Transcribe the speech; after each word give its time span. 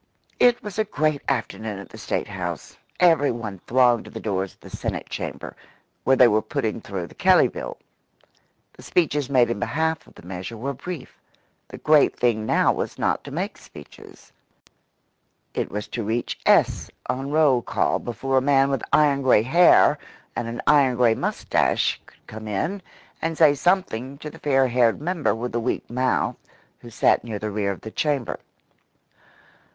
It 0.39 0.63
was 0.63 0.79
a 0.79 0.83
great 0.83 1.21
afternoon 1.29 1.77
at 1.77 1.89
the 1.89 1.97
State 1.99 2.27
house. 2.27 2.75
Every 2.99 3.29
one 3.29 3.59
thronged 3.67 4.05
to 4.05 4.09
the 4.09 4.19
doors 4.19 4.53
of 4.55 4.61
the 4.61 4.69
Senate 4.75 5.07
Chamber, 5.09 5.55
where 6.05 6.15
they 6.15 6.27
were 6.27 6.41
putting 6.41 6.81
through 6.81 7.05
the 7.05 7.13
Kelley 7.13 7.47
Bill. 7.47 7.77
The 8.73 8.81
speeches 8.81 9.29
made 9.29 9.51
in 9.51 9.59
behalf 9.59 10.07
of 10.07 10.15
the 10.15 10.25
measure 10.25 10.57
were 10.57 10.73
brief. 10.73 11.19
The 11.67 11.77
great 11.77 12.19
thing 12.19 12.47
now 12.47 12.73
was 12.73 12.97
not 12.97 13.23
to 13.25 13.29
make 13.29 13.59
speeches; 13.59 14.31
it 15.53 15.69
was 15.69 15.87
to 15.89 16.03
reach 16.03 16.39
"S" 16.47 16.89
on 17.05 17.29
roll 17.29 17.61
call 17.61 17.99
before 17.99 18.37
a 18.39 18.41
man 18.41 18.71
with 18.71 18.81
iron 18.91 19.21
grey 19.21 19.43
hair 19.43 19.99
and 20.35 20.47
an 20.47 20.63
iron 20.65 20.95
grey 20.95 21.13
moustache 21.13 22.01
could 22.07 22.25
come 22.25 22.47
in 22.47 22.81
and 23.21 23.37
say 23.37 23.53
something 23.53 24.17
to 24.17 24.31
the 24.31 24.39
fair 24.39 24.67
haired 24.67 24.99
member 24.99 25.35
with 25.35 25.51
the 25.51 25.59
weak 25.61 25.87
mouth 25.91 26.37
who 26.79 26.89
sat 26.89 27.23
near 27.23 27.37
the 27.37 27.51
rear 27.51 27.71
of 27.71 27.81
the 27.81 27.91
chamber. 27.91 28.39